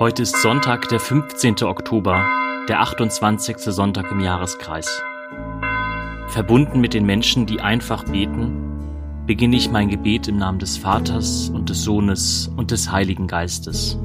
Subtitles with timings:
[0.00, 1.64] Heute ist Sonntag, der 15.
[1.64, 2.24] Oktober,
[2.68, 3.56] der 28.
[3.58, 5.02] Sonntag im Jahreskreis.
[6.28, 11.48] Verbunden mit den Menschen, die einfach beten, beginne ich mein Gebet im Namen des Vaters
[11.48, 13.98] und des Sohnes und des Heiligen Geistes.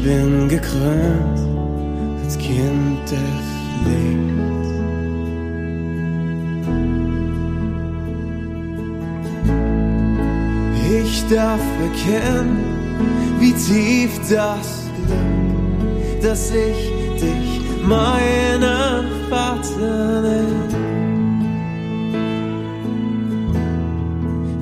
[0.00, 1.38] Ich bin gekrönt
[2.24, 3.18] als Kind des
[3.86, 4.70] Lichts.
[10.90, 12.58] Ich darf erkennen,
[13.38, 20.68] wie tief das Glück, dass ich dich meinen Vater nenn.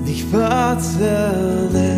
[0.05, 1.98] Dich Vater nenn.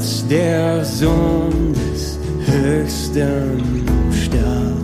[0.00, 4.80] Als der Sohn des Höchsten starb.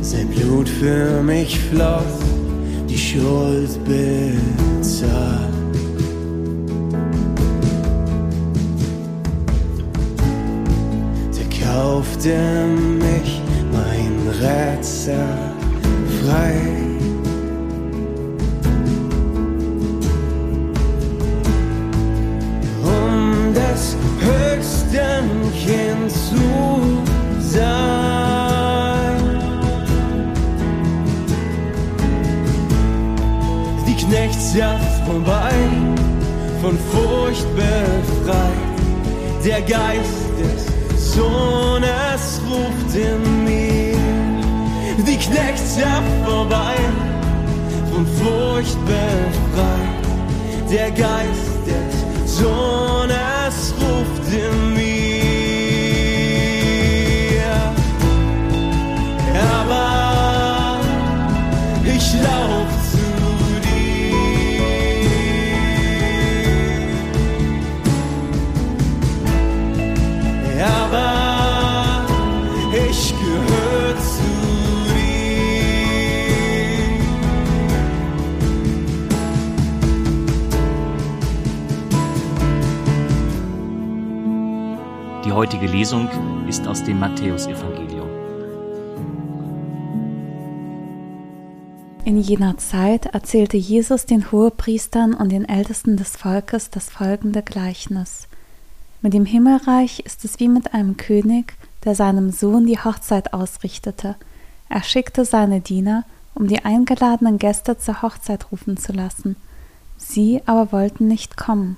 [0.00, 2.20] Sein Blut für mich floss,
[2.88, 5.55] die Schuld bezahlt.
[12.16, 12.66] Kaufte
[12.98, 15.14] mich, mein Rätsel,
[16.22, 16.54] frei.
[22.82, 27.02] um des höchsten Kind zu
[27.38, 27.66] sein.
[33.86, 35.52] Die Knechtschaft vorbei,
[36.62, 38.76] von Furcht befreit.
[39.44, 40.25] Der Geist
[41.16, 43.96] des Sohnes ruft in mir.
[45.06, 46.76] Die Knechtschaft vorbei,
[47.92, 50.70] von Furcht befreit.
[50.70, 51.45] Der Geist
[85.46, 86.08] heutige Lesung
[86.48, 88.08] ist aus dem Matthäusevangelium.
[92.04, 98.26] In jener Zeit erzählte Jesus den Hohepriestern und den Ältesten des Volkes das folgende Gleichnis.
[99.02, 101.54] Mit dem Himmelreich ist es wie mit einem König,
[101.84, 104.16] der seinem Sohn die Hochzeit ausrichtete.
[104.68, 106.02] Er schickte seine Diener,
[106.34, 109.36] um die eingeladenen Gäste zur Hochzeit rufen zu lassen.
[109.96, 111.76] Sie aber wollten nicht kommen.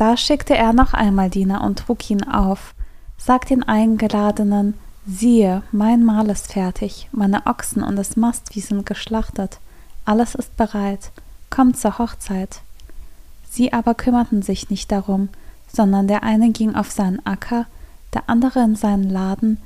[0.00, 2.74] Da schickte er noch einmal Diener und trug ihn auf,
[3.18, 4.72] sagt den Eingeladenen,
[5.06, 9.58] siehe, mein Mahl ist fertig, meine Ochsen und das Mastvieh sind geschlachtet,
[10.06, 11.10] alles ist bereit,
[11.50, 12.62] kommt zur Hochzeit.
[13.50, 15.28] Sie aber kümmerten sich nicht darum,
[15.70, 17.66] sondern der eine ging auf seinen Acker,
[18.14, 19.60] der andere in seinen Laden,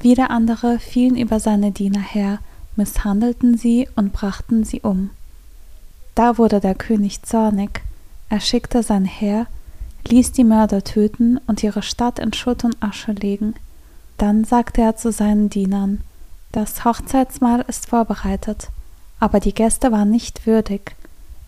[0.00, 2.38] wieder andere fielen über seine Diener her,
[2.74, 5.10] misshandelten sie und brachten sie um.
[6.14, 7.82] Da wurde der König zornig,
[8.30, 9.46] Er schickte sein Heer,
[10.08, 13.54] ließ die Mörder töten und ihre Stadt in Schutt und Asche legen.
[14.18, 16.00] Dann sagte er zu seinen Dienern,
[16.52, 18.68] das Hochzeitsmahl ist vorbereitet,
[19.18, 20.94] aber die Gäste waren nicht würdig.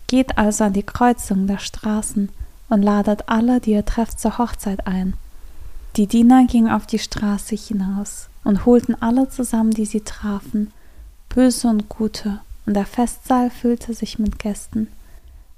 [0.07, 2.29] Geht also an die Kreuzung der Straßen
[2.69, 5.13] und ladet alle, die ihr trefft, zur Hochzeit ein.
[5.95, 10.71] Die Diener gingen auf die Straße hinaus und holten alle zusammen, die sie trafen,
[11.29, 14.87] böse und gute, und der Festsaal füllte sich mit Gästen.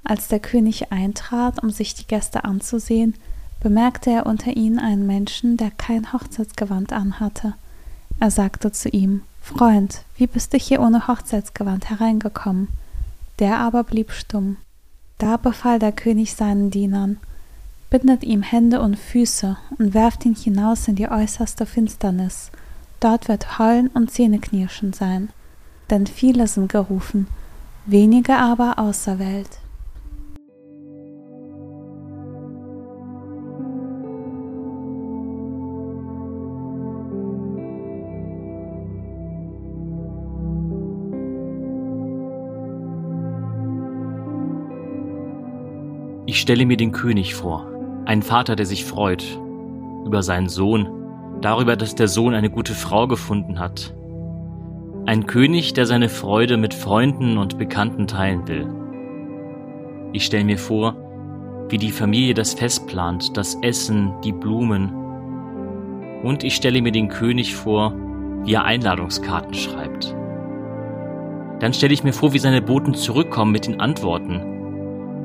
[0.03, 3.15] Als der König eintrat, um sich die Gäste anzusehen,
[3.59, 7.55] bemerkte er unter ihnen einen Menschen, der kein Hochzeitsgewand anhatte.
[8.19, 12.69] Er sagte zu ihm Freund, wie bist du hier ohne Hochzeitsgewand hereingekommen?
[13.39, 14.57] Der aber blieb stumm.
[15.17, 17.17] Da befahl der König seinen Dienern
[17.89, 22.51] Bindet ihm Hände und Füße und werft ihn hinaus in die äußerste Finsternis.
[22.99, 25.29] Dort wird Heulen und Zähneknirschen sein.
[25.89, 27.27] Denn viele sind gerufen,
[27.87, 29.59] wenige aber auserwählt.
[46.49, 47.67] Stelle mir den König vor,
[48.05, 49.23] einen Vater, der sich freut
[50.03, 50.89] über seinen Sohn,
[51.41, 53.93] darüber, dass der Sohn eine gute Frau gefunden hat.
[55.05, 58.67] Ein König, der seine Freude mit Freunden und Bekannten teilen will.
[60.11, 60.95] Ich stelle mir vor,
[61.69, 64.91] wie die Familie das Fest plant, das Essen, die Blumen.
[66.23, 67.93] Und ich stelle mir den König vor,
[68.43, 70.15] wie er Einladungskarten schreibt.
[71.59, 74.58] Dann stelle ich mir vor, wie seine Boten zurückkommen mit den Antworten,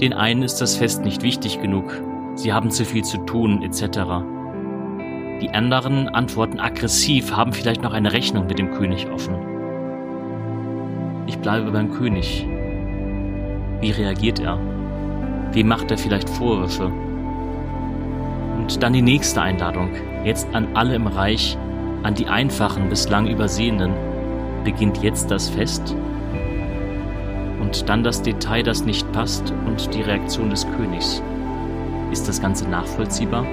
[0.00, 2.02] den einen ist das Fest nicht wichtig genug,
[2.34, 4.24] sie haben zu viel zu tun, etc.
[5.40, 9.34] Die anderen antworten aggressiv, haben vielleicht noch eine Rechnung mit dem König offen.
[11.26, 12.46] Ich bleibe beim König.
[13.80, 14.58] Wie reagiert er?
[15.52, 16.86] Wie macht er vielleicht Vorwürfe?
[18.56, 19.90] Und dann die nächste Einladung,
[20.24, 21.56] jetzt an alle im Reich,
[22.02, 23.92] an die einfachen, bislang Übersehenden.
[24.64, 25.94] Beginnt jetzt das Fest?
[27.74, 31.20] Und dann das Detail, das nicht passt und die Reaktion des Königs.
[32.12, 33.44] Ist das Ganze nachvollziehbar?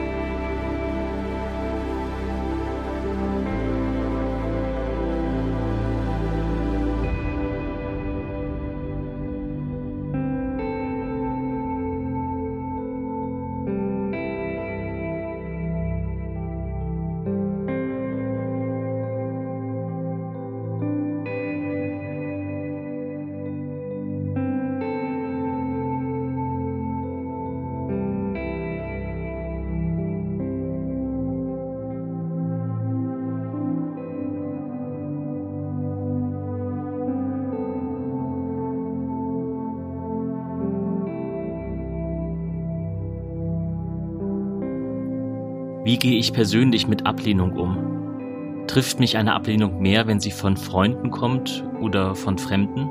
[45.92, 48.66] Wie gehe ich persönlich mit Ablehnung um?
[48.66, 52.88] Trifft mich eine Ablehnung mehr, wenn sie von Freunden kommt oder von Fremden?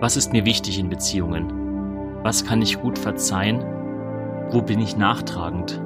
[0.00, 1.52] Was ist mir wichtig in Beziehungen?
[2.22, 3.62] Was kann ich gut verzeihen?
[4.48, 5.82] Wo bin ich nachtragend?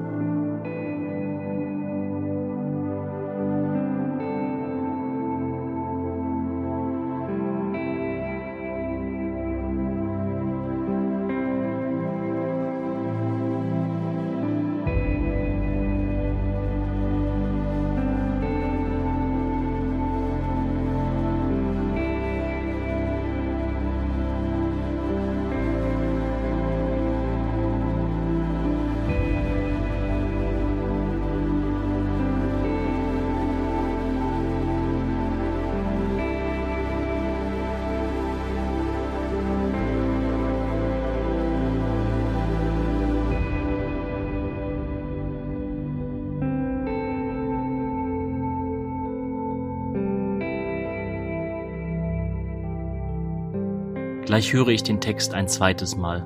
[54.24, 56.24] Gleich höre ich den Text ein zweites Mal.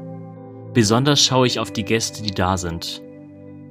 [0.72, 3.02] Besonders schaue ich auf die Gäste, die da sind.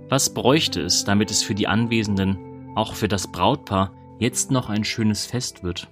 [0.10, 2.38] Was bräuchte es, damit es für die Anwesenden,
[2.76, 5.88] auch für das Brautpaar, jetzt noch ein schönes Fest wird?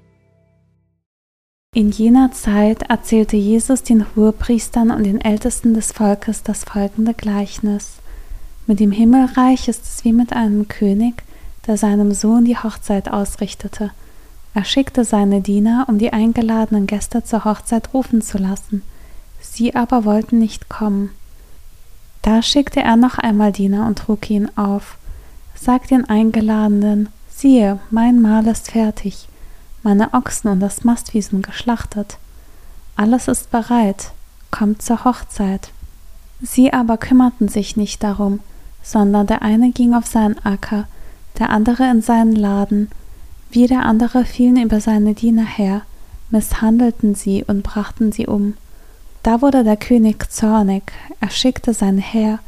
[1.74, 7.98] In jener Zeit erzählte Jesus den Hohepriestern und den Ältesten des Volkes das folgende Gleichnis.
[8.68, 11.24] Mit dem Himmelreich ist es wie mit einem König,
[11.68, 13.92] der seinem Sohn die Hochzeit ausrichtete–
[14.56, 18.84] er schickte seine Diener, um die eingeladenen Gäste zur Hochzeit rufen zu lassen.
[19.42, 21.12] Sie aber wollten nicht kommen.
[22.22, 24.98] Da schickte er noch einmal Diener und trug ihn auf.
[25.56, 29.28] Sagt den Eingeladenen, siehe, mein Mahl ist fertig,
[29.84, 32.18] meine Ochsen und das Mastvieh sind geschlachtet.
[32.96, 34.12] Alles ist bereit,
[34.52, 35.72] kommt zur Hochzeit.
[36.42, 38.40] Sie aber kümmerten sich nicht darum,
[38.82, 40.88] sondern der eine ging auf seinen Acker,
[41.40, 42.90] der andere in seinen Laden,
[43.50, 45.82] wie der andere fielen über seine Diener her,
[46.30, 48.56] misshandelten sie und brachten sie um.
[49.24, 52.40] Da wurde der König zornig, er schickte sein Heer,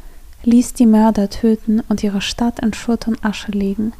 [0.44, 3.92] ließ die Mörder töten und ihre Stadt in Schutt und Asche legen.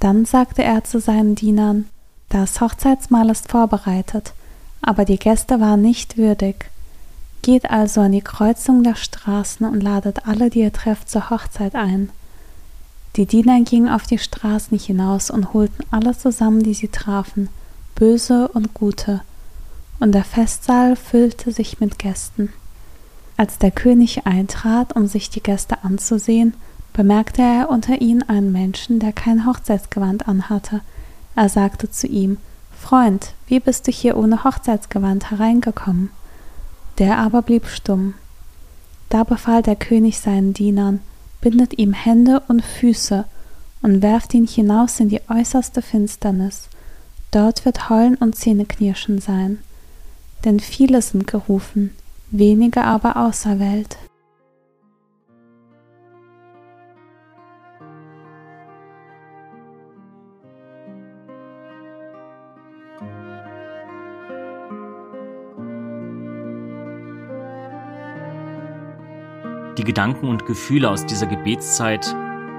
[0.00, 1.86] Dann sagte er zu seinen Dienern,
[2.28, 4.32] das Hochzeitsmahl ist vorbereitet,
[4.82, 6.70] aber die Gäste waren nicht würdig.
[7.42, 11.74] Geht also an die Kreuzung der Straßen und ladet alle, die ihr trefft, zur Hochzeit
[11.74, 12.10] ein.
[13.18, 17.48] Die Diener gingen auf die Straßen hinaus und holten alle zusammen, die sie trafen,
[17.96, 19.22] böse und gute,
[19.98, 22.52] und der Festsaal füllte sich mit Gästen.
[23.36, 26.54] Als der König eintrat, um sich die Gäste anzusehen,
[26.92, 30.80] bemerkte er unter ihnen einen Menschen, der kein Hochzeitsgewand anhatte.
[31.34, 32.36] Er sagte zu ihm
[32.70, 36.10] Freund, wie bist du hier ohne Hochzeitsgewand hereingekommen?
[36.98, 38.14] Der aber blieb stumm.
[39.08, 41.00] Da befahl der König seinen Dienern,
[41.40, 43.24] bindet ihm Hände und Füße
[43.82, 46.68] und werft ihn hinaus in die äußerste Finsternis.
[47.30, 49.58] Dort wird Heulen und Zähneknirschen sein.
[50.44, 51.94] Denn viele sind gerufen,
[52.30, 53.96] wenige aber auserwählt.
[69.78, 72.04] Die Gedanken und Gefühle aus dieser Gebetszeit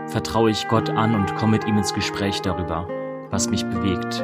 [0.08, 2.88] vertraue ich Gott an und komme mit ihm ins Gespräch darüber,
[3.30, 4.24] was mich bewegt.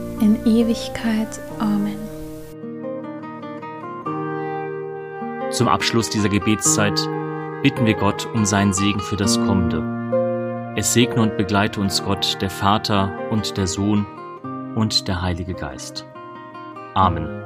[0.21, 1.39] in Ewigkeit.
[1.59, 1.97] Amen.
[5.51, 6.99] Zum Abschluss dieser Gebetszeit
[7.61, 10.73] bitten wir Gott um seinen Segen für das Kommende.
[10.77, 14.05] Es segne und begleite uns Gott, der Vater und der Sohn
[14.75, 16.05] und der Heilige Geist.
[16.93, 17.40] Amen.